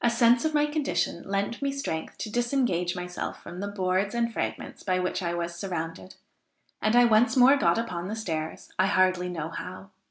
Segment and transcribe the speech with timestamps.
[0.00, 4.32] A sense of my condition lent me strength to disengage myself from the boards and
[4.32, 6.14] fragments by which I was surrounded,
[6.80, 9.90] and I once more got upon the stairs, I hardly know how.